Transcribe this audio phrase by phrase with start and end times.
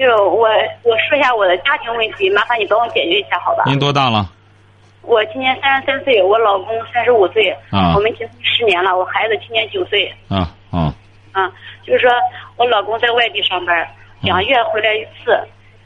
[0.00, 0.48] 就是我，
[0.82, 3.64] 我说一下我的家庭问题，麻烦你帮我解决一下，好吧？
[3.66, 4.26] 您多大了？
[5.02, 7.50] 我今年三十三岁，我老公三十五岁。
[7.70, 7.92] 啊。
[7.94, 10.10] 我们结婚十年了，我孩子今年九岁。
[10.30, 10.94] 啊啊。
[11.32, 11.52] 啊，
[11.84, 12.10] 就是说
[12.56, 13.86] 我老公在外地上班，
[14.22, 15.38] 两月回来一次，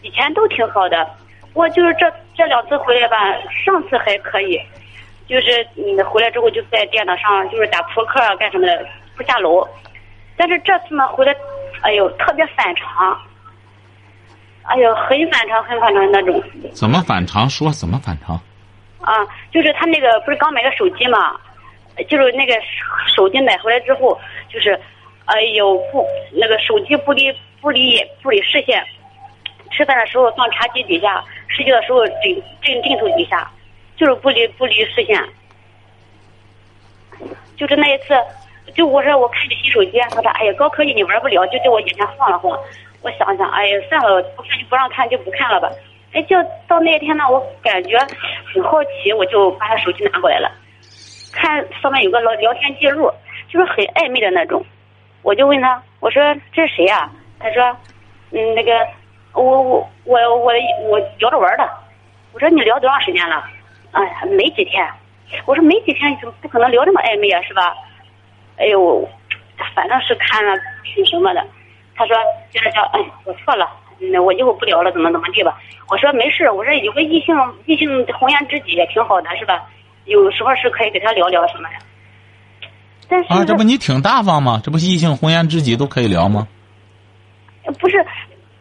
[0.02, 1.04] 以前都挺好的。
[1.52, 3.16] 我就是这这两次回来吧，
[3.64, 4.60] 上次还可以，
[5.26, 8.86] 就是嗯回来之后就在电脑上就是打扑克啊干什么的，
[9.16, 9.66] 不下楼。
[10.36, 11.34] 但是这次呢回来，
[11.82, 13.20] 哎呦特别反常，
[14.64, 16.42] 哎呦很反常很反常那种。
[16.72, 17.48] 怎么反常？
[17.48, 18.36] 说怎么反常？
[19.00, 19.14] 啊，
[19.52, 21.38] 就是他那个不是刚买个手机嘛，
[22.08, 22.54] 就是那个
[23.14, 24.78] 手机买回来之后就是。
[25.26, 28.84] 哎呦不，那个手机不离不离不离视线，
[29.70, 32.14] 吃饭的时候放茶几底下，睡觉的时候枕
[32.60, 33.50] 枕枕头底下，
[33.96, 35.18] 就是不离不离视线。
[37.56, 38.08] 就是那一次，
[38.74, 42.54] 就我说我看着新手机，他说哎呀高科技你玩不了，就在我眼前晃了晃。
[43.04, 45.70] 我想想，哎呀算了，不看就不让看就不看了吧。
[46.14, 47.98] 哎，就到那天呢，我感觉
[48.50, 50.50] 很好奇，我就把他手机拿过来了，
[51.32, 53.12] 看上面有个聊聊天记录，
[53.48, 54.64] 就是很暧昧的那种。
[55.20, 57.10] 我就问他，我说这是谁呀？
[57.38, 57.76] 他说，
[58.30, 58.86] 嗯，那个，
[59.34, 60.52] 我我我我
[60.88, 61.68] 我聊着玩的。
[62.32, 63.44] 我说你聊多长时间了？
[63.92, 64.88] 哎呀，没几天。
[65.44, 67.42] 我说没几天，怎么不可能聊这么暧昧啊？
[67.42, 67.74] 是吧？
[68.56, 69.06] 哎呦，
[69.74, 71.44] 反正是看了挺什么的。
[71.96, 72.16] 他说
[72.50, 73.68] 接着叫，哎，我错了，
[73.98, 75.56] 那我以后不聊了，怎么怎么地吧？
[75.88, 77.34] 我说没事，我说有个异性
[77.66, 79.62] 异性红颜知己也挺好的，是吧？
[80.06, 81.76] 有时候是可以给他聊聊什么的。
[83.28, 84.60] 啊，这不你挺大方吗？
[84.64, 86.48] 这不异性红颜知己都可以聊吗？
[87.78, 88.04] 不是，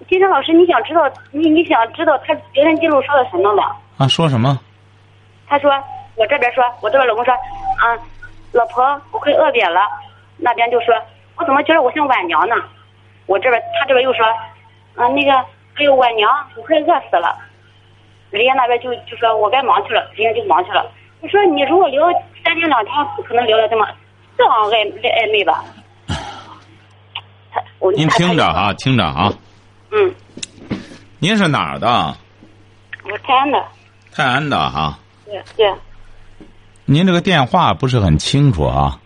[0.07, 3.75] 金山老师，你想知道你你想知道他聊天记录说的什么吗？
[3.97, 4.59] 啊，说什么？
[5.47, 5.71] 他说
[6.15, 7.97] 我这边说，我这边老公说，啊，
[8.51, 9.81] 老婆我快饿扁了，
[10.37, 10.93] 那边就说，
[11.35, 12.55] 我怎么觉得我像晚娘呢？
[13.25, 14.25] 我这边他这边又说，
[14.95, 15.31] 啊那个
[15.75, 17.37] 哎呦我娘我快饿死了，
[18.29, 20.89] 人家那边就就说我该忙去了，人家就忙去了。
[21.21, 22.03] 我说你如果聊
[22.43, 23.87] 三天两天，不可能聊的这么。
[24.35, 25.63] 这样暧暧昧吧，
[27.95, 29.31] 您听着啊，听着啊。
[29.91, 30.11] 嗯。
[31.19, 31.87] 您是哪儿的？
[33.03, 33.63] 我泰安的。
[34.11, 34.97] 泰安的哈。
[35.25, 35.71] 对对。
[36.85, 38.99] 您这个电话不是很清楚啊。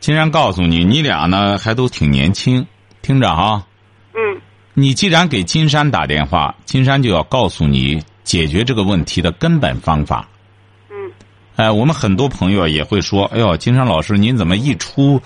[0.00, 2.66] 竟然告诉你，你俩呢还都挺年轻，
[3.02, 3.66] 听着啊。
[4.14, 4.40] 嗯。
[4.74, 10.28] 你既然给金山打电话，金山就要告诉你解决这个问题的根本方法。
[10.88, 11.10] 嗯
[11.56, 15.20] 哎，我们很多朋友也会说：“哎呦，金山老师，您怎么一出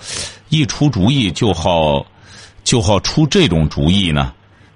[0.49, 2.03] 一出主意就好
[2.63, 4.33] 就好出这种主意呢？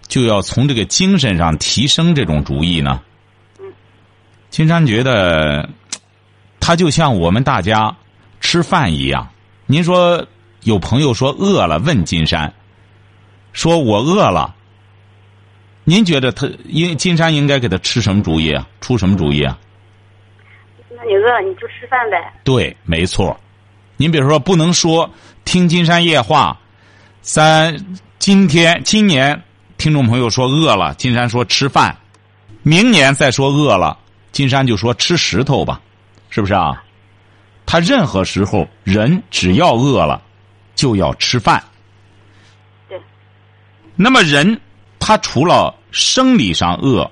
[0.07, 3.01] 就要从这个精神上提升这种主意呢？”
[3.59, 3.65] 嗯
[4.51, 5.67] 金山觉得，
[6.59, 7.95] 他就像我们大家
[8.39, 9.27] 吃饭一样。
[9.65, 10.23] 您说
[10.61, 12.53] 有朋友说饿了，问金山，
[13.57, 14.53] 说我饿了。
[15.84, 18.68] 您觉得他应金山应该给他吃什么主意啊？
[18.81, 19.57] 出什么主意啊？
[20.91, 22.34] 那你饿你就吃饭呗。
[22.44, 23.35] 对，没错。
[23.95, 25.09] 您比如说，不能说
[25.44, 26.56] 听金山夜话，
[27.23, 27.75] 三
[28.19, 29.41] 今天今年
[29.79, 31.97] 听众朋友说饿了，金山说吃饭，
[32.62, 33.97] 明年再说饿了，
[34.31, 35.81] 金山就说吃石头吧，
[36.29, 36.84] 是不是啊？
[37.66, 40.22] 他任何时候人只要饿了，
[40.75, 41.63] 就要吃饭。
[43.97, 44.03] 对。
[44.03, 44.61] 那么人
[44.99, 47.11] 他除了生理上饿。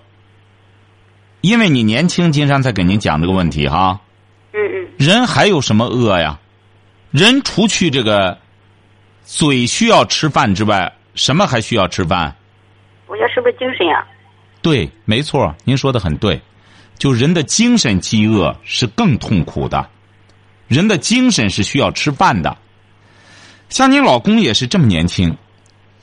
[1.41, 4.01] 因为你年轻，金山才给您讲这个问题哈。
[4.51, 4.87] 嗯嗯。
[4.97, 6.39] 人还有什么饿呀？
[7.11, 8.39] 人除去这个
[9.23, 12.35] 嘴需要吃饭之外，什么还需要吃饭？
[13.05, 14.03] 我觉得是不是精神啊？
[14.63, 16.41] 对，没错，您说的很对。
[16.97, 19.87] 就人的精神饥饿是更痛苦的，
[20.67, 22.57] 人的精神是需要吃饭的。
[23.69, 25.37] 像你老公也是这么年轻。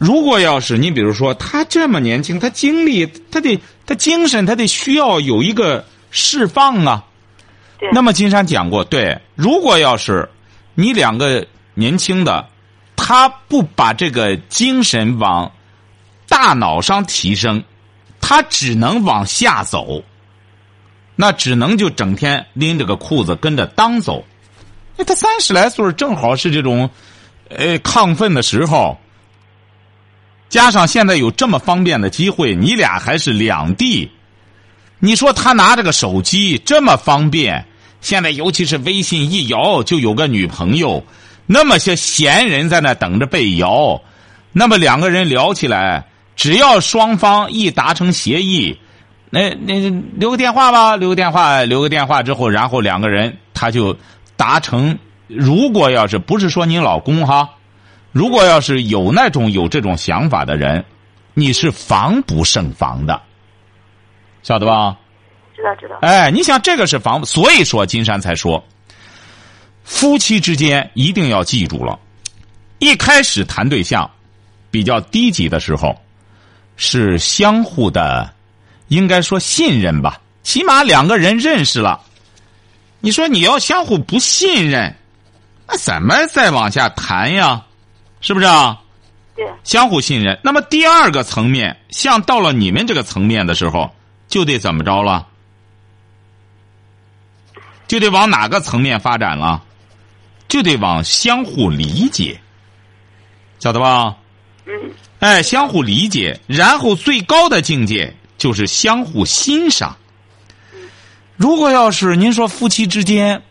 [0.02, 7.04] 如果要是你，比如说他这么年轻，他精力，他得他精神，他得需要有一个释放啊。
[7.92, 10.28] 那么金山讲过，对，如果要是
[10.74, 12.48] 你两个年轻的，
[12.96, 15.52] 他不把这个精神往
[16.28, 17.62] 大脑上提升，
[18.20, 20.02] 他只能往下走，
[21.14, 24.24] 那只能就整天拎着个裤子跟着当走。
[24.96, 26.90] 那他三十来岁正好是这种
[27.50, 28.98] 呃亢奋的时候。
[30.52, 34.10] 加上现在有这么方便的机会，你俩还是两地。
[34.98, 37.64] 你说他拿着个手机这么方便，
[38.02, 41.02] 现在尤其是微信一摇就有个女朋友，
[41.46, 43.98] 那么些闲人在那等着被摇，
[44.52, 46.04] 那么两个人聊起来，
[46.36, 48.76] 只要双方一达成协议，
[49.30, 49.88] 那那
[50.18, 53.96] 留个电话吧，留个电话，留个电话之后，然后两个人他就
[54.36, 54.98] 达成。
[55.28, 57.48] 如果要是不是说您老公哈，
[58.12, 60.84] 如果要是有那种有这种想法的人，
[61.34, 63.20] 你是防不胜防的。
[64.42, 64.96] 晓得吧？
[65.56, 65.96] 知道知道。
[66.02, 68.62] 哎，你想这个是防，所以说金山才说，
[69.84, 71.98] 夫妻之间一定要记住了，
[72.78, 74.10] 一开始谈对象
[74.70, 75.96] 比较低级的时候，
[76.76, 78.32] 是相互的，
[78.88, 82.00] 应该说信任吧，起码两个人认识了。
[83.00, 84.94] 你说你要相互不信任，
[85.66, 87.64] 那怎么再往下谈呀？
[88.22, 88.80] 是不是啊？
[89.36, 89.46] 对。
[89.62, 90.40] 相互信任。
[90.42, 93.94] 那么第二个层面，像到了你们这个层面的时候。
[94.28, 95.26] 就得怎么着了？
[97.86, 99.62] 就得往哪个层面发展了？
[100.48, 102.40] 就得往相互理解，
[103.58, 104.16] 晓得吧？
[104.64, 104.72] 嗯。
[105.18, 109.98] 哎，相互理解，然后最高的境界就是相互欣赏。
[111.36, 113.42] 如果要是您说夫妻之间，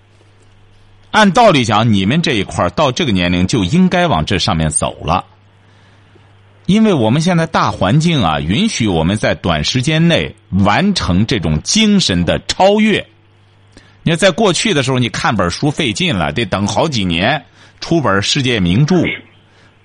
[1.11, 5.25] 按道理讲，你们这一块到这个年龄就应该往这上面走了。
[6.67, 13.05] 因为我们现在大环境啊，允许我们在短时间内完成这种精神的超越。
[14.03, 17.45] 你看，在过去的时候，你看本书费劲了，得等好几年
[17.81, 18.95] 出本世界名著。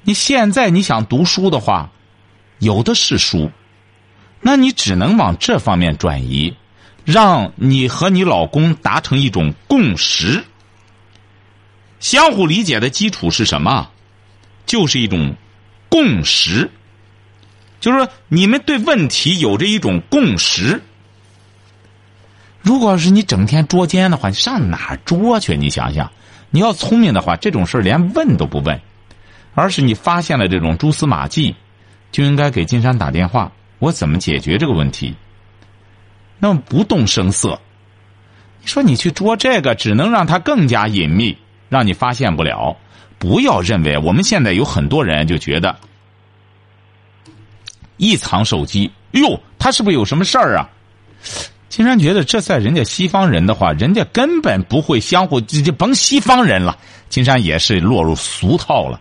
[0.05, 1.91] 你现在你想读书的话，
[2.61, 3.51] 有的是书，
[4.41, 6.55] 那你只能往这方面转移，
[7.05, 10.45] 让你和你老公达成一种共识。
[12.07, 13.91] 相互理解的基础是什么？
[14.65, 15.35] 就是一种。
[15.89, 16.71] 共识，
[17.81, 20.83] 就是说你们对问题有着一种共识。
[22.61, 25.57] 如果是你整天捉奸的话，你上哪儿捉去？
[25.57, 26.13] 你想想，
[26.51, 28.81] 你要聪明的话，这种事连问都不问，
[29.55, 31.55] 而是你发现了这种蛛丝马迹，
[32.13, 35.15] 就应该给金山打电话，我怎么解决这个问题？
[36.39, 37.61] 那么不动声色，
[38.61, 41.39] 你说你去捉这个，只能让他更加隐秘，
[41.77, 42.75] 让你发现不了。
[43.19, 45.77] 不要认为我们现在有很多人就觉得
[47.97, 50.69] 一藏手机，哟，他是不是有什么事儿啊？
[51.69, 56.79] 金山觉得这在人家西方人的话，人家根本不会相互，就甭西方人了。
[57.11, 59.01] 金山也是落入俗套了。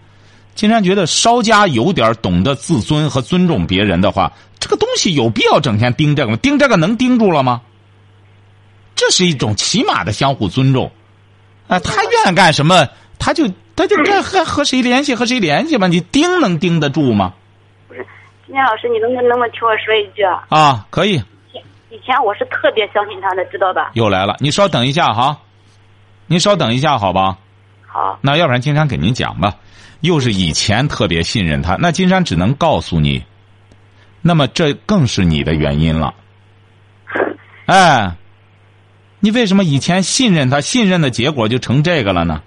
[0.54, 6.38] 金山觉得稍加有点懂得自尊和尊重别人的话，这个东西有必要整天盯这个吗？
[6.42, 7.62] 盯这个能盯住了吗？
[8.95, 10.92] 这是一种起码的相互尊重。
[11.67, 12.88] 啊，他愿干什么，
[13.19, 13.50] 他就。
[13.77, 17.33] 他就该和和谁联系和谁联系吧，你盯能盯得住吗？
[17.89, 18.07] 不是，
[18.47, 20.45] 金老师，你能不能能不能听我说一句啊？
[20.47, 21.21] 啊，可以。
[21.89, 23.91] 以前我是特别相信他的，知道吧？
[23.95, 25.39] 又来了，你稍等一下哈，
[26.27, 27.38] 您稍等一下好吧？
[27.85, 28.17] 好。
[28.21, 29.56] 那要不然金山给您讲吧，
[30.00, 33.25] 又是以前特别信任他，那金山只能告诉你，
[34.21, 36.13] 那么这更是你的原因了。
[37.67, 38.15] 哎，
[39.25, 42.44] 你为什么以前信任他，信任的结果就成这个了呢？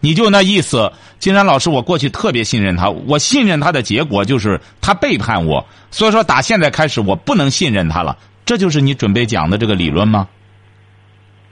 [0.00, 10.28] 你就那意思，金山老师，我过去特别信任他，我信任他的结果就是他背叛我，所以说打现在开始我不能信任他了，这就是你准备讲的这个理论吗？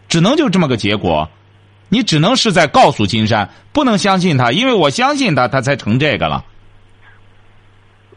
[0.06, 1.30] 只能就这么个结果，
[1.88, 6.44] 你只能是在告诉金山不能相信他，因为我相信他，他才成这个了。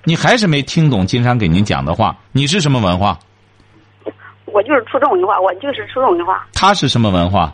[0.04, 3.20] 你还是没听懂金山给您讲的话，你是什么文化？
[4.58, 6.48] 我就是初中文化，我就是初中文化。
[6.52, 7.54] 他是什么文化？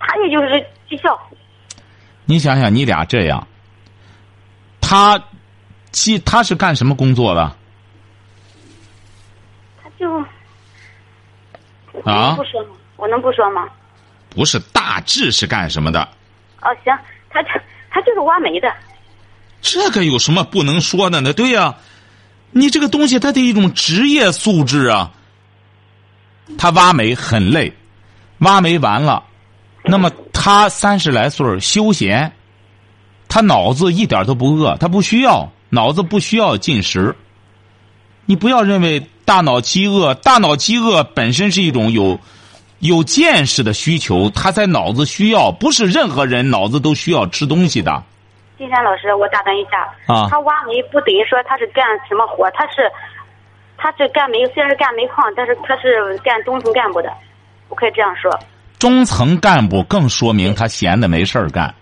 [0.00, 1.16] 他也就是技校。
[2.24, 3.46] 你想想，你俩这样，
[4.80, 5.22] 他，
[5.92, 7.56] 其他是干什么工作的？
[9.80, 10.18] 他就
[12.02, 12.70] 啊，不说吗？
[12.96, 13.68] 我能不说吗？
[14.28, 16.00] 不是，大致是干什么的？
[16.60, 16.92] 哦，行，
[17.30, 18.68] 他他他就是挖煤的。
[19.60, 21.32] 这个有什么不能说的呢？
[21.32, 21.76] 对呀，
[22.50, 25.12] 你这个东西，它的一种职业素质啊。
[26.58, 27.72] 他挖煤很累，
[28.38, 29.22] 挖煤完了。
[29.84, 32.32] 那么他三十来岁休闲，
[33.28, 37.14] 他脑子一点都不饿，他不需要脑子不需要进食。
[38.24, 42.18] 你不要认为大脑饥饿，大脑饥饿本身是一种有
[42.80, 48.02] 有见识的需求，他在脑子需要，不是任何人脑子都需要吃东西的。
[48.58, 52.90] 金山老师，我打断一下啊，他挖煤不等于说他是干什么活，他是
[53.76, 57.12] 他是干煤，虽然是干煤矿，但是他是干中层干部的，
[57.68, 58.30] 我可以这样说。
[58.78, 61.74] 中层干部更说明他闲的没事儿干，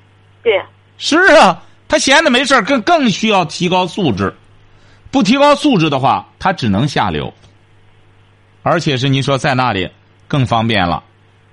[0.42, 0.62] 对，
[0.96, 4.32] 是啊，他闲的没事儿，更更需要提高素质。
[5.10, 7.32] 不提高素质的话，他只能下流。
[8.62, 9.90] 而且是你说在那里
[10.26, 11.02] 更方便了，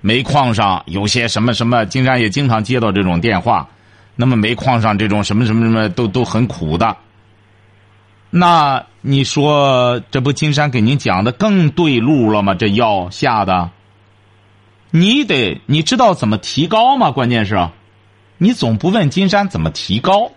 [0.00, 3.68] 煤矿上有些什么什么，金山也经常接到这种电话。
[4.14, 6.96] 那么煤矿上这种什么什么什么都都很苦的。
[8.30, 12.54] 那你说这不金山给您讲的更对路了吗？
[12.54, 13.70] 这药下的，
[14.92, 17.10] 你得你知道怎么提高吗？
[17.10, 17.68] 关键是，
[18.38, 20.30] 你总不问金山怎么提高。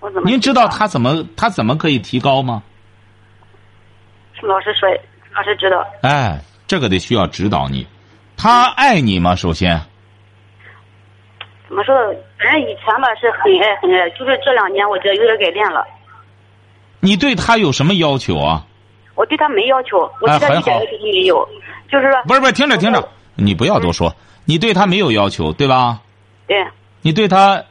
[0.00, 0.30] 我怎么？
[0.30, 2.62] 您知道他怎么他怎么可以提高吗？
[4.40, 4.88] 老师说，
[5.36, 5.86] 老师知道。
[6.00, 7.86] 哎，这个得需要指导你。
[8.34, 9.36] 他爱你吗？
[9.36, 9.78] 首先。
[11.68, 11.94] 怎么说？
[12.38, 15.86] 反正以前吧是很爱很爱，就是这两年我觉得有点改变了。
[17.00, 18.64] 你对他有什么要求啊？
[19.14, 21.48] 我对他没要求，我对他一点要求都没有，
[21.90, 22.22] 就是说。
[22.26, 24.14] 不是不是，听着听着，你不要多说。
[24.46, 26.00] 你对他没有要求，对吧？
[26.46, 26.66] 对。
[27.02, 27.62] 你对他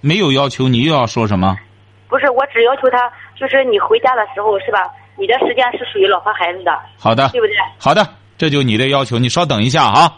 [0.00, 1.56] 没有要求，你又要说什么？
[2.08, 4.90] 不是，我只要求他，就是你回家的时候是吧？
[5.16, 6.72] 你的时间是属于老婆孩子的。
[6.98, 7.28] 好的。
[7.30, 7.56] 对不对？
[7.78, 8.06] 好的，
[8.36, 9.18] 这就你的要求。
[9.18, 10.12] 你稍等一下啊。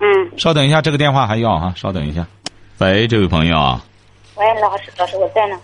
[0.00, 0.30] 嗯。
[0.38, 2.26] 稍等一下，这个电话还要啊，稍等一下。
[2.78, 3.78] 喂，这位朋友。
[4.36, 5.56] 喂，老师，老师，我在呢。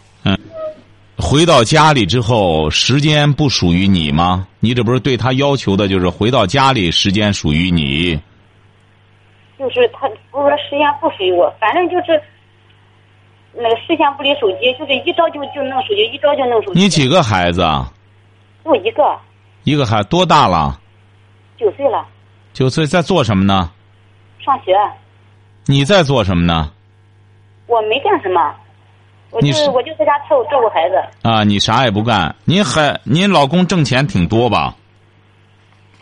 [1.18, 4.46] 嗯，回到家里之后，时间不属于你吗？
[4.60, 8.18] 你这不是对他要求的，就是回到家里时间属于你。
[9.58, 12.22] 就是他不是说时间不属于我，反正就是
[13.52, 16.80] 那个视线不离手机，就是一招就就弄手机，一招就弄手机。
[16.80, 17.92] 你几个孩子啊？
[18.64, 19.02] 就一个。
[19.64, 20.80] 一个孩多大了？
[21.58, 22.06] 九岁了。
[22.52, 23.70] 九岁在做什么呢？
[24.44, 24.72] 上学。
[25.66, 26.72] 你在做什么呢？
[27.66, 28.54] 我没干什么，
[29.30, 30.97] 我就我就在家照照顾孩子。
[31.23, 34.75] 啊，你啥也不干，您还您老公挣钱挺多吧？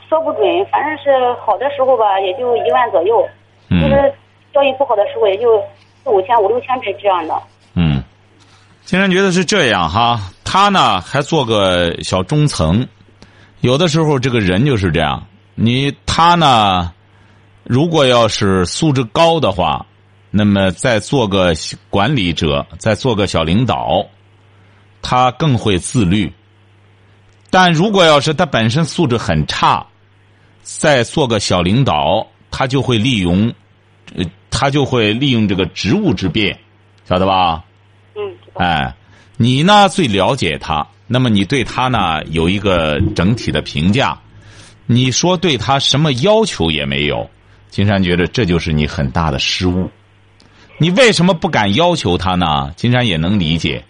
[0.08, 3.16] 说不准，反正是好的时候吧，也就一万左右；
[3.68, 4.14] 就是
[4.54, 5.60] 交易不好的时候，也就
[6.04, 7.34] 四五千、五六千这这样的。
[7.74, 8.00] 嗯，
[8.84, 12.86] 竟然觉得是这样哈，他呢还做个小中层，
[13.60, 15.26] 有的时候这个人就是这样。
[15.56, 16.92] 你他呢，
[17.64, 19.84] 如果要是素质高的话。
[20.30, 21.54] 那么，再做个
[21.88, 24.06] 管理者，再做个小领导，
[25.00, 26.32] 他更会自律。
[27.48, 29.86] 但如果要是他本身素质很差，
[30.62, 33.54] 再做个小领导，他就会利用，
[34.14, 36.58] 呃，他就会利用这个职务之便，
[37.08, 37.64] 晓得吧？
[38.14, 38.36] 嗯。
[38.54, 38.94] 哎，
[39.36, 44.18] 你呢最了解他，那么你对他呢有一个整体的评价，
[44.86, 47.30] 你说对他什么要求也没有，
[47.70, 49.88] 金山觉得这就是你很大的失误。
[50.78, 52.70] 你为什么不敢要求他呢？
[52.76, 53.82] 金山也能理解，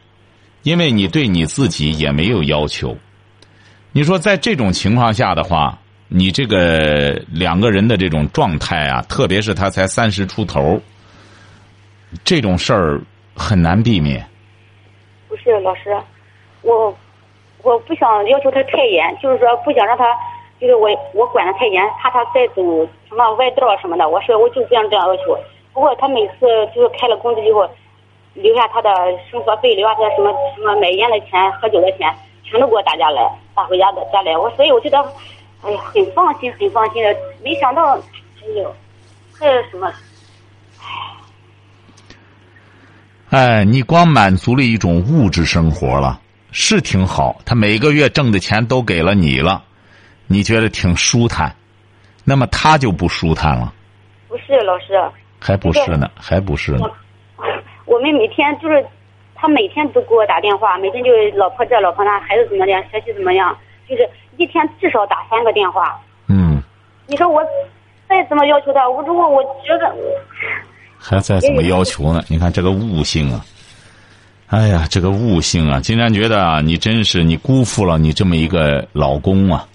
[0.63, 2.97] 因为你对你自己也没有要求。
[3.91, 5.77] 你说在这种情况下的话，
[6.07, 10.81] 你这个两个人的这种状态啊，特别是他才三十出头，
[12.23, 13.01] 这种事儿
[13.35, 14.25] 很难避免。
[15.29, 15.91] 不是老师，
[16.63, 16.97] 我
[17.63, 20.05] 我不想要求他太严，就是说不想让他，
[20.61, 22.63] 就是我我管的太严，怕他再走
[23.09, 24.09] 什么歪道什么的。
[24.09, 25.37] 我说我就不想这样要求。
[25.77, 27.71] 不过他每次就是开了工资以后，
[28.33, 28.89] 留下他的
[29.31, 32.11] 生活费，留下他的什么什么买烟的钱、喝酒的钱，
[32.45, 33.21] 全都给我打家来，
[33.55, 34.35] 打回家的家来。
[34.39, 34.97] 我所以我觉得，
[35.63, 37.15] 哎呀，很放心，很放心的。
[37.45, 38.75] 没想到，哎呦，
[39.39, 39.93] 还有什么？
[43.29, 46.19] 哎，你光满足了一种物质生活了，
[46.53, 47.37] 是挺好。
[47.45, 49.63] 他每个月挣的钱都给了你了，
[50.27, 51.55] 你觉得挺舒坦，
[52.25, 53.75] 那么他就不舒坦了。
[54.27, 54.99] 不是老师。
[55.41, 56.89] 还不是呢，还不是呢。
[57.85, 58.85] 我们每天就是，
[59.35, 63.57] 他每天都给我打电话，每天就老婆这老婆那，孩子怎么样，学习怎么样，
[63.89, 66.01] 就是一天至少打三个电话。
[66.29, 66.63] 嗯。
[67.07, 67.43] 你说我
[68.09, 69.95] 再怎么要求他，我如果我觉得。
[70.99, 72.23] 还再怎么要求呢？
[72.29, 73.45] 你看这个悟性啊！
[74.49, 75.81] 哎呀，这个悟性啊！
[75.81, 79.67] 竟然觉得啊，你真是你辜负了你这么一个老公啊！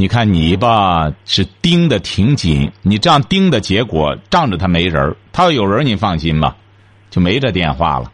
[0.00, 2.70] 你看你吧，是盯的挺紧。
[2.82, 6.56] 你这样盯的结果，仗着他没人他要有人你放心吧，
[7.10, 8.08] 就没这电话了，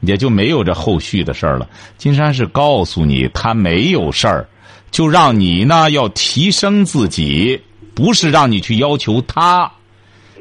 [0.00, 1.70] 也就没有这后续的事儿了。
[1.96, 4.48] 金山是告诉你，他没有事儿，
[4.90, 7.62] 就让你呢要提升自己，
[7.94, 9.70] 不是让你去要求他。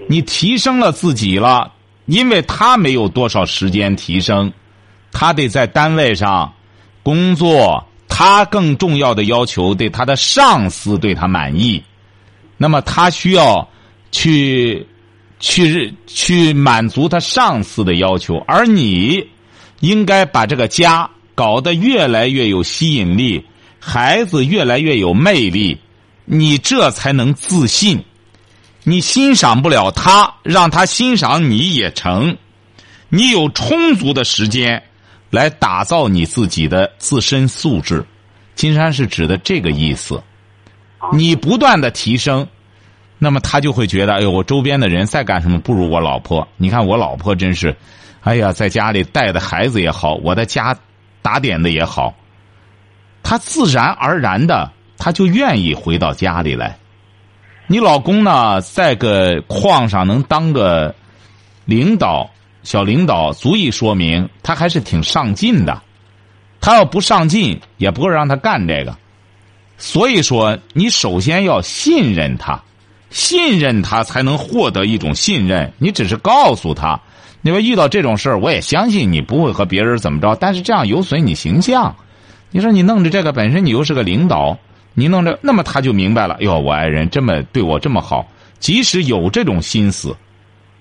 [0.10, 1.72] 你提升了自己了，
[2.08, 4.52] 因为他没有多少时间提升，
[5.12, 6.52] 他得在单位上
[7.04, 7.86] 工作。
[8.22, 11.84] 他更重要的要求，对他的上司对他满意，
[12.56, 13.68] 那么他需要
[14.12, 14.86] 去
[15.40, 19.28] 去去满足他上司的要求，而你
[19.80, 23.44] 应该把这个家搞得越来越有吸引力，
[23.80, 25.80] 孩子越来越有魅力，
[26.26, 28.04] 你这才能自信。
[28.84, 32.38] 你欣赏不了他，让他欣赏你也成。
[33.10, 34.84] 你有充足的时间
[35.32, 38.06] 来打造你自己的自身素质。
[38.62, 40.22] 金山是指的这个意思。
[41.12, 42.48] 你不断的提升，
[43.18, 46.48] 那么他就会觉得，哎呦，我周边的人再干什么不如我老婆。
[46.58, 47.76] 你看我老婆真是，
[48.22, 50.78] 哎呀，在家里带的孩子也好，我的家
[51.24, 52.14] 打点的也好，
[53.24, 56.78] 他自然而然的他就愿意回到家里来。
[57.66, 60.94] 你老公呢，在个矿上能当个
[61.66, 62.30] 领导、
[62.62, 65.82] 小领导，足以说明他还是挺上进的。
[66.62, 68.96] 他要不上进，也不会让他干这个。
[69.78, 72.62] 所以说，你首先要信任他，
[73.10, 75.74] 信任他才能获得一种信任。
[75.80, 77.02] 你只是告诉他，
[77.42, 81.96] 你说遇到这种事儿，我也相信你不会和别人怎么着，但是这样有损你形象。
[82.52, 84.56] 你说你弄着这个，本身你又是个领导，
[84.94, 86.38] 你弄着，那么他就明白了。
[86.42, 88.28] 哟，我爱人这么对我这么好，
[88.60, 90.16] 即使有这种心思，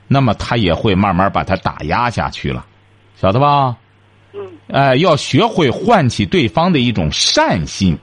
[0.07, 2.67] 那么他也会慢慢把他打压下去了，
[3.19, 3.77] 晓得吧？
[4.73, 7.99] 哎，要学会唤起对方的一种善心。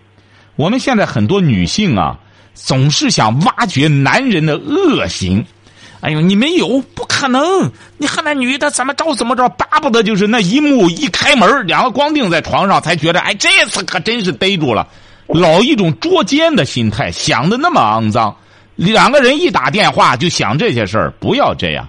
[0.56, 2.18] 我们现在很多女性啊，
[2.54, 5.46] 总是想挖掘男人的恶行。
[6.02, 7.72] 哎呦，你没有，不可能！
[7.98, 14.88] 你和那女的怎么着怎么着，巴不得就是那一幕一开门，两个光腚在床上，才觉得哎，这次可真是逮住了。
[15.28, 18.36] 老一种捉奸的心态，想的那么肮脏。
[18.76, 21.88] 两个人一打电话就想这些事儿，不要这样。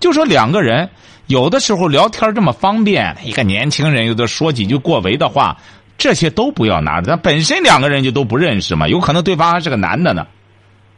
[0.00, 0.90] 就说两个人
[1.26, 5.56] 有的时候聊天这么方便，一个年轻人有的说几句过为的话。
[5.96, 10.26] 这些都不要拿着，他本身两个人就都不认识嘛，有可能对方还是个男的呢。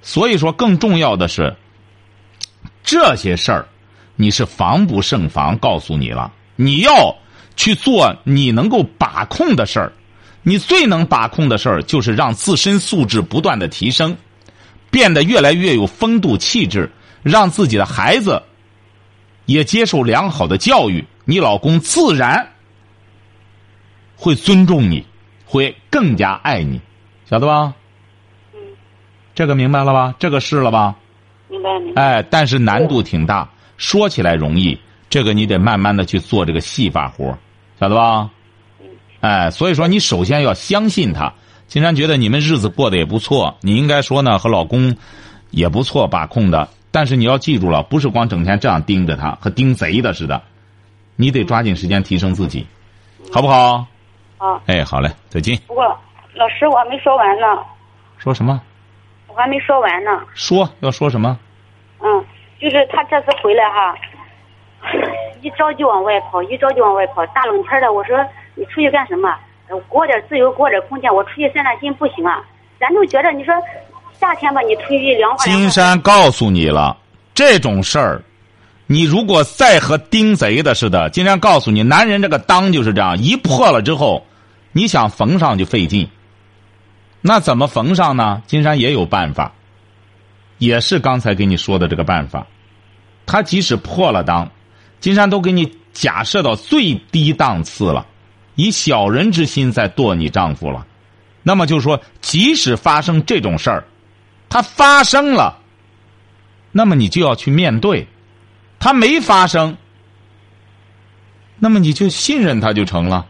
[0.00, 1.54] 所以说，更重要的是
[2.82, 3.68] 这些事儿，
[4.16, 5.58] 你是防不胜防。
[5.58, 7.14] 告诉你了，你要
[7.56, 9.92] 去做你能够把控的事儿。
[10.42, 14.16] 你最能把控的事儿，就是让自身素质不断的提升，
[14.90, 16.90] 变得越来越有风度气质，
[17.22, 18.42] 让自己的孩子
[19.46, 22.46] 也接受良好的教育，你老公自然。
[24.18, 25.04] 会尊重你，
[25.44, 26.80] 会更加爱你，
[27.28, 27.74] 晓得吧？
[28.54, 28.60] 嗯，
[29.34, 30.14] 这个明白了吧？
[30.18, 30.96] 这个是了吧？
[31.48, 32.02] 明白明白。
[32.02, 34.78] 哎，但是难度挺大，说起来容易，
[35.10, 37.36] 这个你得慢慢的去做这个细法活，
[37.78, 38.30] 晓得吧？
[38.80, 38.86] 嗯。
[39.20, 41.32] 哎，所以说你首先要相信他。
[41.68, 44.96] 金山觉得你们日子过得也不错，你应该说呢和老公
[45.50, 50.40] 也不错把控的，但是你要记住了，不是光整天这样盯着他，和盯贼的似的，
[51.14, 52.66] 你得抓紧时间提升自己，
[53.30, 53.84] 好不好？
[54.38, 55.58] 啊，哎，好嘞，再见。
[55.66, 55.84] 不过，
[56.32, 57.46] 老师，我还没说完呢。
[58.16, 58.62] 说什么？
[59.28, 60.22] 我还没说完呢。
[60.32, 61.38] 说要说什么？
[62.00, 62.24] 嗯，
[62.58, 63.94] 就是他这次回来哈，
[65.42, 67.26] 一着急往外跑，一着急往外跑。
[67.26, 68.16] 大冷天的，我说
[68.54, 69.36] 你出去干什么？
[69.68, 72.42] 给我点自由，给我点空间，我出去散散心不行啊？
[72.80, 73.54] 咱就觉得你说
[74.20, 75.44] 夏天吧，你出去凉快。
[75.44, 76.96] 金山告诉你了，
[77.34, 78.22] 这种事儿。
[78.86, 84.24] 你如果再和盯贼的似的，金山告诉你，男人这个裆就是这样，一破了之后，
[84.72, 86.08] 你想缝上就费劲。
[87.20, 88.42] 那怎么缝上呢？
[88.46, 89.52] 金山也有办法，
[90.58, 92.46] 也是刚才给你说的这个办法。
[93.26, 94.48] 他即使破了裆，
[95.00, 98.06] 金山都给你假设到最低档次了，
[98.54, 100.86] 以小人之心在剁你丈夫了。
[101.42, 103.84] 那么就说，即使发生这种事儿，
[104.48, 105.58] 它发生了，
[106.72, 108.06] 那么你就要去面对。
[108.78, 109.76] 他没发生，
[111.58, 113.26] 那么你就信任他就成了。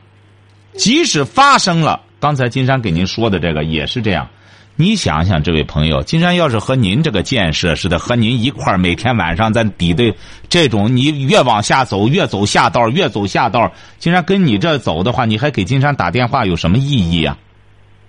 [0.75, 4.29] 即使发生了，刚才金山给您说的这个也是这样。
[4.75, 10.15] 你想想，这位朋友，金山要是和您这个建设似的，和您一块儿每天晚上在抵对
[10.51, 17.39] 这种，你越往下走，越走下道，越走下道，金山跟你这走的话，你还给金山打电话有什么意义啊？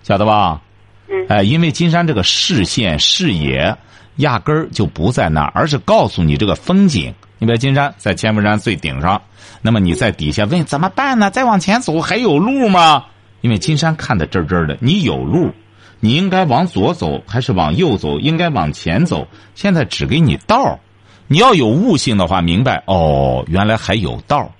[0.02, 0.60] 晓得吧？
[1.08, 1.26] 嗯。
[1.28, 3.76] 哎，因为金山这个视线视野
[4.16, 7.14] 压根儿就不在那儿，而是告诉你这个风景。
[7.38, 9.22] 你比如金山在千佛山最顶上，
[9.62, 11.30] 那么你在底下问怎么办呢？
[11.30, 13.04] 再往前走还有路吗？
[13.40, 15.52] 因为金山看的真真的，你有路，
[16.00, 18.18] 你应该往左走还是往右走？
[18.18, 19.28] 应该往前走。
[19.54, 20.80] 现在只给你道
[21.28, 24.50] 你要有悟性的话，明白哦，原来还有道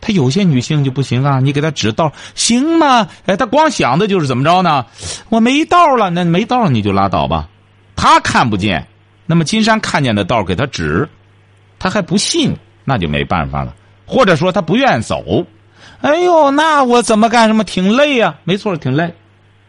[0.00, 3.06] 他有些女性就不行啊，你给她指道行吗？
[3.26, 4.86] 哎，她光想的就是怎么着呢？
[5.28, 7.48] 我没道了，那没道你就拉倒吧。
[7.94, 8.86] 他看不见，
[9.26, 11.08] 那么金山看见的道给他指。
[11.78, 13.74] 他还不信，那就没办法了。
[14.06, 15.46] 或者说他不愿走，
[16.00, 17.62] 哎呦，那我怎么干什么？
[17.62, 19.14] 挺累呀，没错，挺累，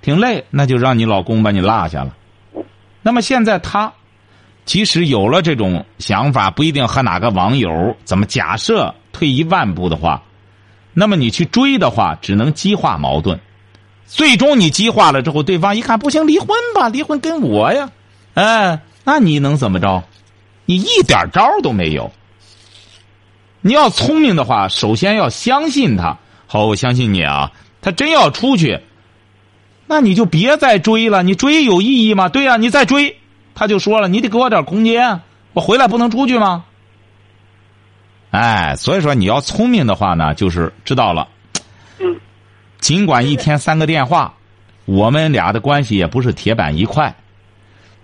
[0.01, 0.45] 挺累。
[0.49, 2.13] 那就让你老公把你落下了。
[3.01, 3.91] 那么现在他，
[4.65, 8.93] 即使有了这种想法，不一定和哪个网友怎么假设。
[9.11, 10.23] 退一万步的话，
[10.93, 13.39] 那么你去追的话，只能激化矛盾。
[14.07, 17.89] 最终你激化了之后，对方一看不行，离婚吧，离婚跟我呀，
[18.33, 20.03] 哎，那你能怎么着？
[20.65, 22.11] 你一点招都没有。
[23.61, 26.17] 你要聪明的话，首先要相信他。
[26.47, 27.51] 好，我相信你啊。
[27.81, 28.79] 他真要出去，
[29.87, 31.23] 那你就别再追了。
[31.23, 32.29] 你追有意义吗？
[32.29, 33.17] 对呀、你再追，
[33.55, 35.21] 他就说了，你得给我点空间，
[35.53, 36.65] 我回来不能出去吗？
[38.31, 41.27] 哎，所以说你要聪明的话呢，就是知道了。
[41.99, 42.19] 嗯
[42.79, 44.33] 尽管一天三个电话，
[44.85, 47.15] 我们俩的关系也不是铁板一块。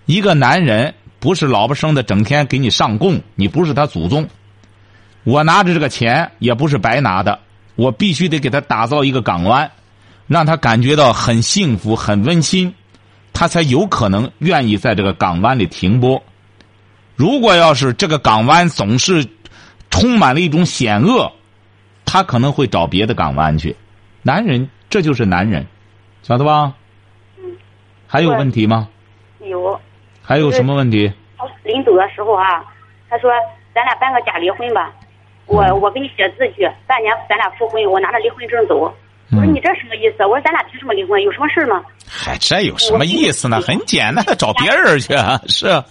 [0.06, 4.28] 一个男人不是老婆生的，整天给你上供，你不是他祖宗。
[5.24, 7.40] 我拿着这个钱也不是白拿的，
[7.74, 9.68] 我必须得给他打造一个港湾，
[10.28, 12.72] 让他感觉到很幸福、很温馨，
[13.32, 16.22] 他才有可能愿意在这个港湾里停泊。
[17.16, 19.26] 如果要是这个港湾总是
[19.90, 21.30] 充满了一种险恶，
[22.04, 23.74] 他可能会找别的港湾去。
[24.22, 25.66] 男人，这就是男人，
[26.22, 26.74] 晓得吧？
[27.38, 27.44] 嗯，
[28.06, 28.88] 还有问题吗？
[29.40, 29.80] 有。
[30.22, 31.10] 还有什么问题？
[31.64, 32.64] 临走的时候啊，
[33.08, 33.30] 他说
[33.74, 34.92] 咱俩办个假离婚吧，
[35.46, 38.76] 我嗯我给你写字据，半年咱俩复婚，我拿着离婚证走。
[39.30, 40.24] 我说嗯你这什么意思？
[40.24, 41.22] 我说咱俩凭什么离婚？
[41.22, 41.82] 有什么事吗？
[42.06, 43.60] 嗨，这有什么意思呢？
[43.60, 45.40] 很简单，找别人去啊！
[45.46, 45.84] 是啊，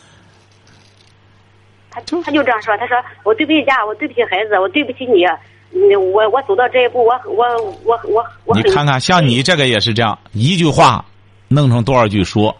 [2.06, 5.26] 他他就这样说，他说我对不起家，我对不起孩子，我对不起你，
[5.74, 7.46] 嗯我我走到这一步，我我
[7.84, 11.04] 我我我你看看，像你这个也是这样，一句话
[11.48, 12.56] 弄成多少句说。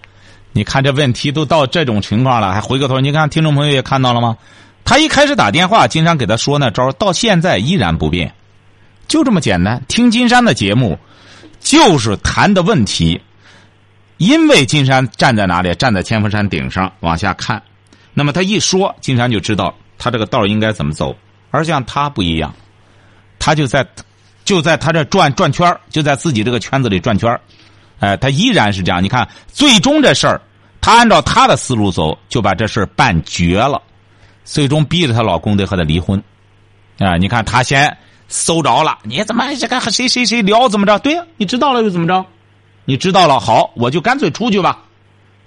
[0.54, 4.38] 你看这问题都到这种情况了，还回过头，你看听众朋友也看到了吗？
[4.84, 8.34] 他一开始打电话，金山给他说那招，到现在依然不变，
[9.08, 9.84] 就这么简单。
[9.88, 10.98] 听金山的节目，
[11.60, 13.22] 就是谈的问题。
[14.18, 15.76] 因为金山站在哪里？
[15.76, 17.62] 站在千佛山顶上往下看，
[18.18, 21.16] 那么他一说，金山就知道他这个道应该怎么走。
[21.52, 22.52] 而像他不一样，
[23.38, 23.86] 他就在
[24.44, 27.40] 就在他这转转圈就在自己这个圈子里转圈儿
[28.00, 29.04] 哎，他依然是这样。
[29.04, 30.42] 你看，最终这事儿，
[30.82, 33.80] 他按照他的思路走，就把这事儿办绝了，
[34.44, 36.20] 最终逼着她老公得和她离婚。
[36.98, 37.96] 啊，你看他先
[38.28, 40.98] 搜着了，你怎么这个和谁谁谁聊怎么着？
[40.98, 42.26] 对呀、你知道了又怎么着？
[42.86, 44.80] 你知道了，好，我就干脆出去吧，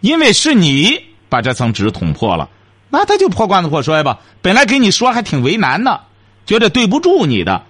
[0.03, 0.97] 因为是你
[1.29, 2.49] 把这层纸捅破了，
[2.91, 4.19] 那他就破罐子破摔吧。
[4.43, 6.01] 本来给你说还挺为难的，
[6.45, 7.63] 觉得对不住你的，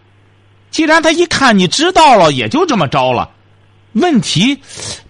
[0.71, 3.31] 既然他一看你知道了，也就这么着了。
[3.93, 4.61] 问题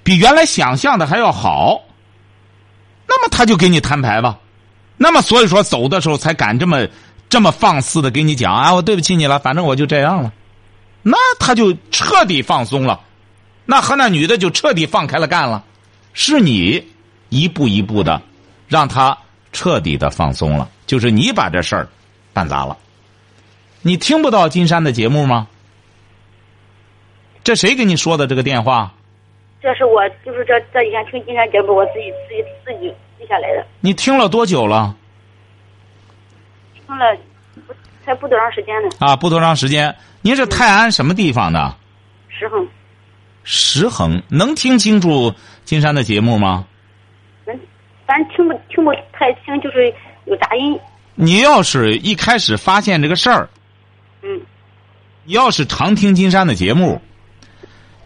[0.03, 1.83] 比原来想象的还要好，
[3.07, 4.39] 那么他就给你摊牌吧。
[4.97, 6.87] 那么所以说走的时候才敢这么
[7.29, 10.33] 这么放肆的跟你讲啊，我对不起你了，反正我就这样了。
[11.03, 13.01] 那他就彻底放松了，
[13.65, 15.65] 那和那女的就彻底放开了干了。
[16.13, 16.89] 是你
[17.29, 18.21] 一步一步的
[18.67, 19.17] 让他
[19.53, 21.89] 彻底的放松了，就是你把这事儿
[22.33, 22.77] 办砸了。
[23.83, 25.49] 你听不到金山的节目吗？
[27.43, 28.93] 这谁给你说的这个电话？
[29.63, 34.95] 这是我就是这这几天听金山节目，我自己自己自己记下来的，你听了多久了？
[36.75, 37.17] 听了
[38.05, 39.95] 才不多长时间呢，啊，不多长时间。
[40.23, 41.77] 您是泰安什么地方的？
[42.29, 42.69] 石恒，
[43.45, 45.35] 石恒，能听清楚
[45.65, 46.67] 金山的节目吗？
[48.11, 49.87] 咱听不听不太清，就是
[50.25, 50.77] 有杂音，
[51.15, 53.49] 你要是一开始发现这个事儿，
[54.23, 54.41] 嗯
[55.23, 57.01] 你要是常听金山的节目，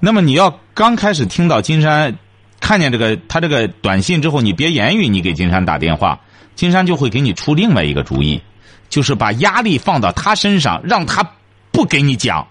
[0.01, 2.19] 那么你要刚开始听到金山，
[2.61, 6.21] 看见这个他这个短信之后，你别言语，你给金山打电话，
[6.55, 8.43] 金山就会给你出另外一个主意，
[8.91, 11.27] 就是把压力放到他身上，让他
[11.73, 12.47] 不给你讲，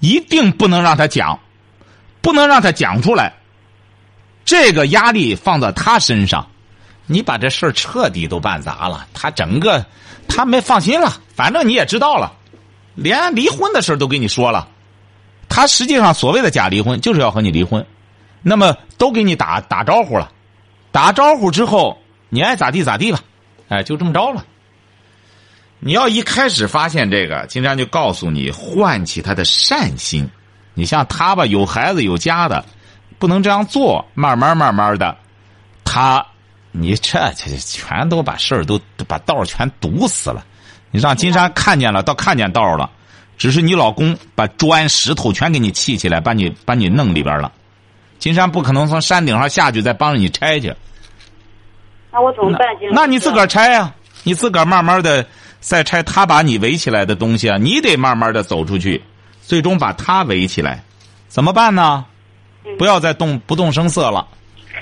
[0.00, 1.38] 一定不能让他讲，
[2.20, 3.34] 不能让他讲出来。
[4.44, 6.48] 这个压力放到他身上，
[7.12, 9.84] 你把这事儿彻底都办砸了，他整个
[10.28, 12.32] 他没放心了，反正你也知道了。
[12.94, 14.68] 连离婚的事都跟你说了，
[15.48, 17.84] 他实际上所谓的假离婚就是要和你离婚，
[18.42, 20.30] 那么都给你打打招呼了，
[20.92, 23.18] 打招呼之后你爱咋地咋地吧，
[23.68, 24.46] 哎，就这么着了。
[25.80, 30.30] 你要一开始发现这个，金山就告诉你，唤起他的善心。
[30.74, 32.64] 你像他吧，有孩子有家的，
[33.18, 34.06] 不能这样做。
[34.14, 35.16] 慢慢慢慢的，
[35.84, 36.24] 他，
[36.72, 40.44] 你这这全都把事儿都都把道儿全堵死了。
[40.90, 42.90] 你让金山看见了，倒看见道了，
[43.38, 47.52] 只是你老公把砖石头全给你砌起来，把你把你弄里边了。
[48.18, 50.74] 金山不可能从山顶上下去再帮着你拆去，
[52.12, 52.78] 那我怎么办？
[52.78, 55.24] 金那你自个儿拆呀、你自个儿慢慢的
[55.60, 59.02] 再拆他把你围起来的东西啊，你得慢慢的走出去，
[59.42, 60.84] 最终把他围起来，
[61.28, 62.04] 怎么办呢？
[62.64, 64.28] 嗯不要再动不动声色了，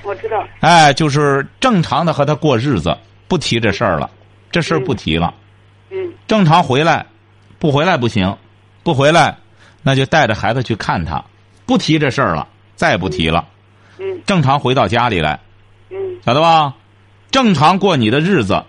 [0.03, 4.11] 我知道，哎，就是正常的和他过日子，不提这事儿了，
[4.51, 5.35] 这事儿不提了。
[5.91, 7.07] 嗯正常回来，
[7.59, 8.37] 不回来不行，
[8.83, 9.37] 不回来，
[9.83, 11.25] 那就带着孩子去看他，
[11.67, 13.47] 不提这事儿了，再不提了，
[13.99, 15.41] 嗯正常回到家里来，
[15.91, 16.75] 嗯晓得吧？
[17.31, 18.65] 正常过你的日子，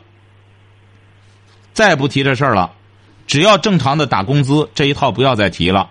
[1.74, 2.72] 再不提这事儿了，
[3.28, 5.89] 只要正常的打工资，这一套不要再提了。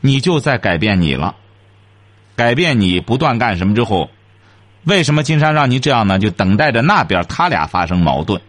[0.00, 1.36] 你就在改变你了。
[2.36, 4.10] 改变你不断干什么之后，
[4.84, 6.18] 为什么金山让你这样呢？
[6.18, 8.40] 就等待着那边他俩发生矛盾。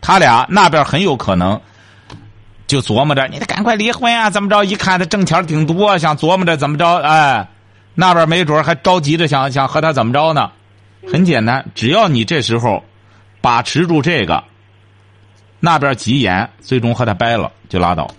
[0.00, 1.60] 他俩那边很有可能
[2.66, 4.64] 就琢磨着，你得赶快离婚啊，怎么着？
[4.64, 6.96] 一看他挣钱挺多，想琢磨着怎么着？
[6.98, 7.48] 哎，
[7.94, 10.50] 那边没准还着急着想想和他怎么着呢？
[11.10, 12.82] 很简单，只要你这时候
[13.40, 14.42] 把持住这个，
[15.60, 18.10] 那边急眼，最终和他掰了就拉倒，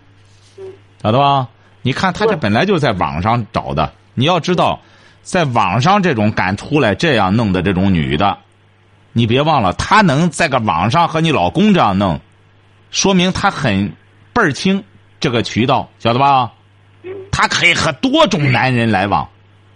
[1.03, 1.49] 晓得吧？
[1.81, 4.79] 你看他这本来就在网上找的，你要知道，
[5.27, 8.37] 在网上这种敢出来这样弄的这种女的，
[9.11, 12.21] 你别忘了，她能在个网上和你老公这样弄，
[12.91, 13.89] 说明她很
[14.31, 14.81] 倍儿清
[15.19, 16.53] 这个渠道，晓得吧？
[17.29, 19.27] 她可以和多种男人来往，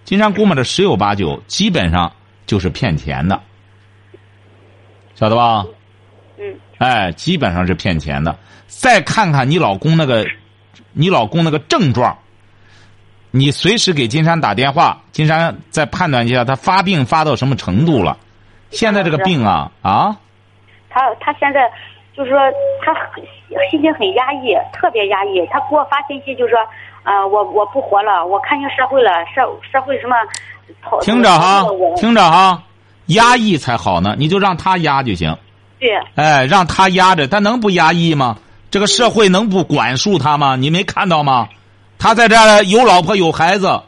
[0.06, 2.14] 金山估摸着十有八九，基本上
[2.46, 3.42] 就是骗钱的，
[5.16, 5.66] 晓得吧？
[6.40, 6.46] 嗯
[6.78, 8.40] 哎，基本上是骗钱的。
[8.68, 10.26] 再看看你老公那个，
[10.94, 12.18] 你老公那个症状，
[13.32, 18.18] 你随时给金山打电话，金山再判断一下他发病发到什么程度了。
[18.70, 20.16] 现在这个病啊啊，
[20.90, 21.70] 他他现在
[22.16, 22.40] 就是说
[22.86, 23.24] 他很
[23.70, 25.46] 心情很压抑，特别压抑。
[25.50, 26.58] 他给我发信息就说，
[27.04, 29.42] 呃，我我不活了，我看清社会了，社
[29.72, 30.16] 社会什么，
[31.02, 31.66] 听着哈，
[31.96, 32.62] 听着哈，
[33.08, 35.38] 压抑才好呢，你就让他压就行。
[35.80, 38.38] 对，哎，让他压着，他能不压抑吗？
[38.70, 40.56] 这个社会能不管束他吗？
[40.56, 41.50] 你没看到吗？
[42.02, 43.80] 他在这儿有老婆有孩子，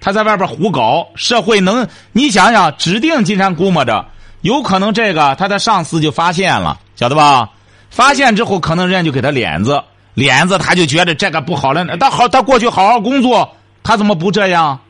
[0.00, 1.86] 他在外边胡搞，社会能？
[2.10, 4.06] 你想想，指定金山估摸着，
[4.40, 7.50] 有可能这个他的上司就发现了，晓得吧？
[7.88, 11.96] 发现之后，可能人家就给他脸子，脸子他就觉得这个不好了。
[11.96, 13.54] 他好，他过去好好工作，
[13.84, 14.80] 他怎么不这样？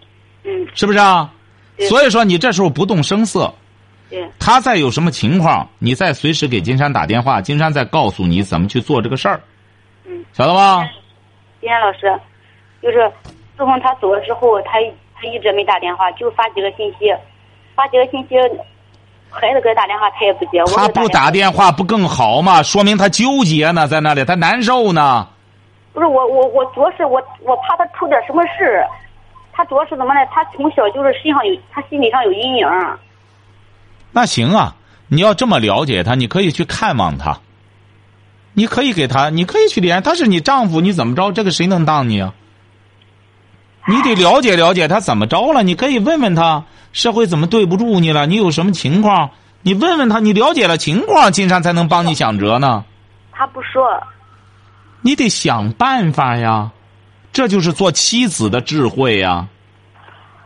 [0.44, 1.30] 嗯，是不是啊？
[1.86, 3.52] 所以说，你这时候不动声色，
[4.08, 9.42] 对，他再有什么情况，你再随时给金山打电话，金山再告诉你怎么去做这个事儿，
[10.06, 10.82] 嗯，晓得吧？
[11.60, 12.18] 金山老师，
[12.82, 13.10] 就是
[13.56, 14.72] 自从他走了之后，他
[15.14, 17.14] 他一直没打电话，就发几个信息，
[17.74, 18.36] 发几个信息，
[19.28, 22.62] 孩子给他打电话他也不接，他不打打电话不更好吗？
[22.62, 25.28] 说明他纠结呢，在那里，他难受呢。
[25.92, 28.82] 不是我我我主要是我我怕他出点什么事，
[29.52, 30.20] 他主要是怎么呢？
[30.32, 32.66] 他从小就是身上有他心理上有阴影。
[34.12, 34.74] 那行啊，
[35.08, 37.38] 你要这么了解他，你可以去看望他，
[38.54, 41.30] 你可以给他，你可以去联，他是你丈夫，你怎么着？
[41.32, 42.32] 这个谁能当你啊？
[43.86, 48.26] 你得了解了解他怎么着了，你可以问问他，社会怎么对不住你了？
[48.26, 49.30] 你有什么情况？
[49.62, 52.84] 你问问他，你了解了情况，金山才能帮你想辙呢。
[53.32, 53.88] 他不说，
[55.00, 56.70] 你得想办法呀，
[57.32, 59.48] 这就是做妻子的智慧呀，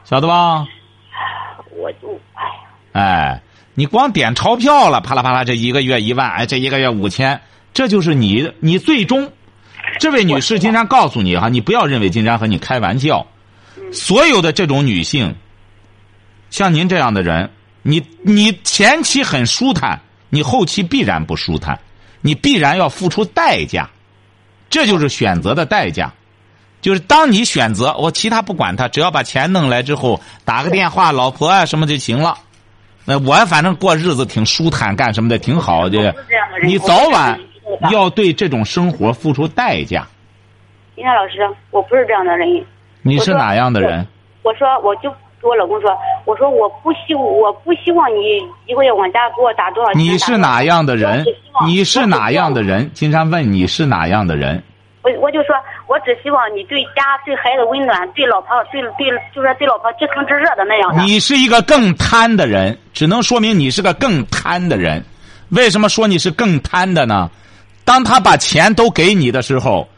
[0.05, 0.67] 晓得吧？
[1.77, 2.61] 我就哎呀，
[2.93, 3.43] 哎，
[3.75, 7.41] 你光点钞票了，啪啦啪啦，这一个月一万，哎，这一个月五千，
[7.73, 9.33] 这就是你，你最终，
[9.99, 13.27] 这位女士，金山告诉你哈，你不要认为金山和你开玩笑，
[13.93, 15.35] 所有的这种女性，
[16.51, 17.51] 像您这样的人，
[17.83, 21.79] 你你前期很舒坦，你后期必然不舒坦，
[22.21, 23.89] 你必然要付出代价，
[24.69, 26.13] 这就是选择的代价。
[26.81, 32.37] 就是当你选择我其他不管他，只要把钱弄来之后，打个电话，老婆啊什么就行了。
[33.07, 36.15] 那我反正过日子挺舒坦，干什么的挺好的
[36.63, 37.39] 你早晚
[37.91, 40.07] 要对这种生活付出代价。
[40.95, 41.39] 金山老师，
[41.71, 42.65] 我不是这样的人。
[43.03, 44.07] 你是哪样的人？
[44.43, 45.91] 我说，我就跟我老公说，
[46.25, 50.01] 我说我不希我不希望你一个月往家给我打多少钱。
[50.01, 51.25] 你是哪样的人
[51.67, 52.91] 你是哪样的人？
[52.95, 54.63] 金山问你是哪样的人？
[55.03, 55.55] 我我就说，
[55.87, 61.03] 我只希望你对家、对孩子温暖，对老婆、对对，就说对老婆知疼知热的那样的。
[61.03, 65.05] 你是一个更贪的人，只能说明你是个更贪的人。
[65.51, 67.31] 为什么说你是更贪的呢？
[67.85, 69.89] 当他把钱都给你的时候，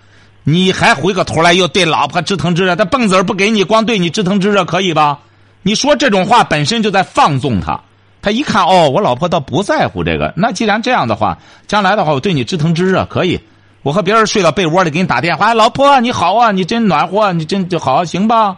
[0.45, 5.21] 你还回过头来又对老婆知疼知热，他蹦子儿不给你，光对你知疼知热，可以吧？
[5.63, 7.81] 你说这种话本身就在放纵他。
[8.23, 13.41] 他一看哦，我老婆倒不在乎这个，那既然这样的话，将来的话我对你知疼知热，可以。
[13.83, 18.57] 我和别人睡到被窝里给你打电话，哎老婆你好啊，你真暖和，你真就好，行吧？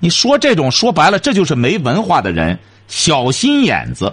[0.00, 4.12] 你说这种说白了，这就是没文化的人，小心眼子。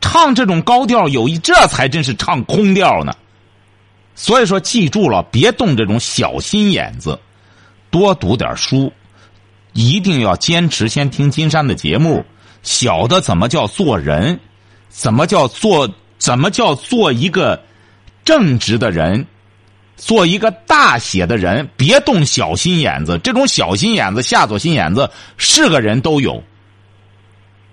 [0.00, 3.12] 唱这种高调有一，这才真是唱空调呢。
[4.18, 7.20] 所以说，记住了，别动这种小心眼子，
[7.90, 8.90] 多读点书，
[9.74, 12.24] 一定要坚持先听金山的节目，
[12.62, 14.40] 晓得怎么叫做人，
[14.88, 17.62] 怎么叫做怎么叫做一个
[18.24, 19.26] 正直的人，
[19.96, 23.20] 做一个大写的人，别动小心眼子。
[23.22, 26.42] 这种小心眼子、下作心眼子，是个人都有，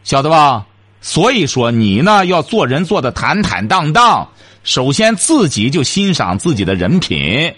[0.03, 0.67] 晓得吧？
[0.99, 4.29] 所以说，你呢要做人做的坦坦荡荡，
[4.63, 7.53] 首先自己就欣赏自己的人品，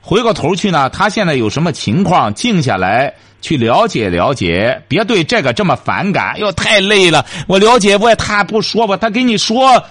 [0.00, 6.38] 回过头去呢，他现在有什么情况，静下来去了解了解，别对这个这么反感。
[6.38, 9.84] 哟，太累了，我了解我他不说吧，他给你说，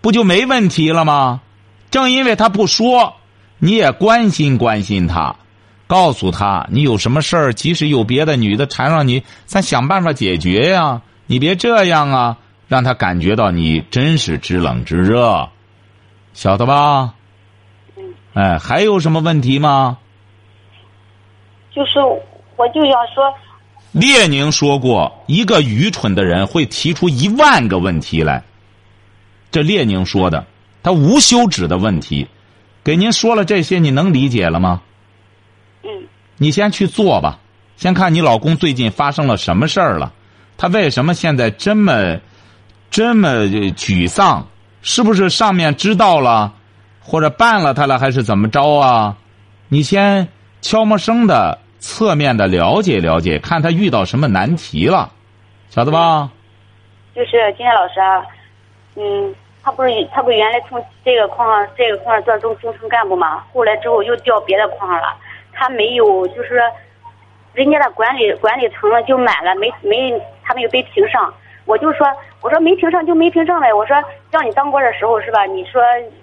[0.00, 1.40] 不就没问题了吗？
[1.92, 3.14] 正因为他不说，
[3.58, 5.36] 你也关心关心他，
[5.86, 11.02] 告诉他你有什么事儿，即使有别的女的缠上你，咱想办法解决呀。
[11.26, 15.48] 你别这样啊，让他感觉到你真是知冷知热，
[16.32, 17.14] 晓得吧？
[17.96, 19.98] 嗯，哎，还有什么问题吗？
[21.74, 22.00] 就是
[22.56, 23.32] 我就想说，
[23.92, 28.42] 列宁说过，一个愚蠢的人会提出一万个问题来。
[29.50, 30.46] 这列宁说的，
[30.82, 32.26] 他无休止的问题。
[32.82, 34.82] 给您说了这些，你能理解了吗？
[35.82, 35.90] 嗯
[36.38, 37.38] 你先去做吧，
[37.76, 40.12] 先看你老公最近发生了什么事儿了，
[40.56, 42.18] 他为什么现在这么
[42.90, 44.46] 这么呃沮丧？
[44.82, 46.52] 是不是上面知道了，
[47.00, 49.16] 或者办了他了，还是怎么着啊？
[49.68, 50.28] 你先
[50.60, 55.10] 悄没声的、侧面的了解了解，看他遇到什么难题了，
[55.68, 56.30] 晓得吧？
[57.14, 58.24] 就是金天老师啊，
[58.96, 65.16] 嗯，他不是他不是原来从这个矿上这个矿上做中中层干部嘛，后来之后又调别的矿上了，
[65.52, 66.60] 他没有就是，
[67.52, 70.12] 人家的管理管理层就满了，没没
[70.42, 71.32] 他没有被评上。
[71.64, 72.06] 我就说，
[72.40, 73.72] 我说没评上就没评上呗。
[73.72, 73.96] 我说
[74.30, 75.44] 让你当官的时候是吧？
[75.46, 75.80] 你说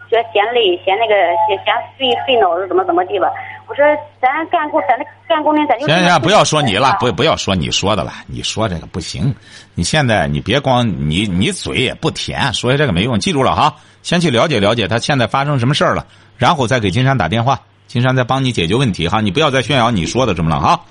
[0.10, 1.14] 觉得嫌累，嫌那个
[1.48, 3.30] 嫌嫌费费脑子怎么怎么地吧？
[3.68, 3.84] 我说
[4.22, 9.34] 咱干工，咱这干工人咱就行行，不要说你了，不不不要说你说的了，你说这个不行。
[9.76, 13.20] 你现在你别光你你嘴也不甜，说这个没用。
[13.20, 16.06] 记住了哈，先去了解了解他现在发生什么事儿了，
[16.38, 19.22] 然后再给金山打电话，金山再帮你解决问题哈。
[19.22, 20.82] 你不要再炫耀你说的什么了哈。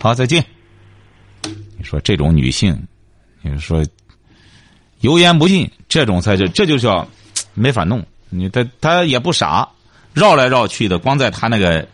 [0.00, 0.44] 好，再见。
[1.78, 2.86] 你说这种女性，
[3.52, 3.84] 你说
[5.00, 7.06] 油盐不进，这种菜就这就叫
[7.54, 8.04] 没法弄。
[8.28, 9.68] 你他他也不傻，
[10.12, 11.86] 绕来绕去的，光在他那个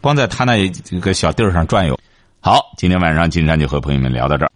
[0.00, 1.98] 光在他那一个小地儿上转悠。
[2.40, 4.50] 好，今天晚上金山就和朋友们聊到这儿。